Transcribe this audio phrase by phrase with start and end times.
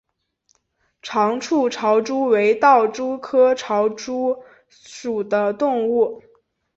[1.03, 6.23] 长触潮蛛为盗蛛科潮蛛属的动物。